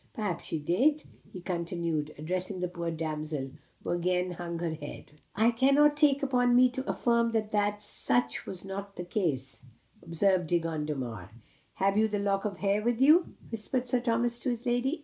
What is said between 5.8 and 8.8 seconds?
take upon me to affirm that such was